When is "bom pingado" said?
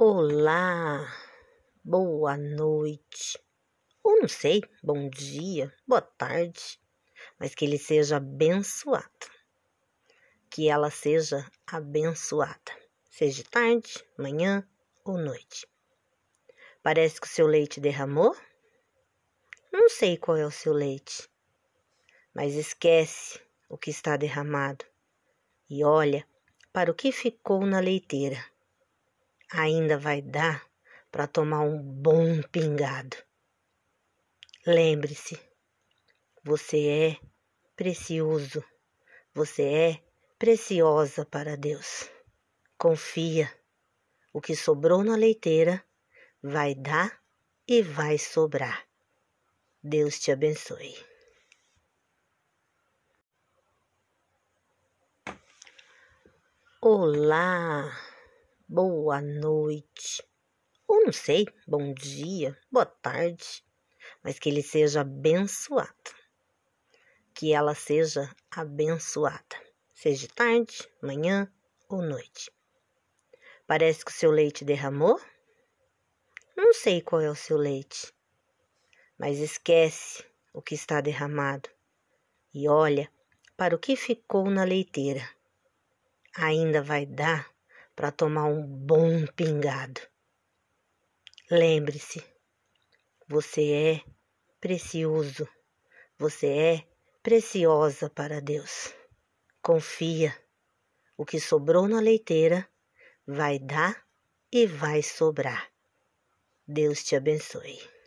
31.82-33.16, 88.64-90.00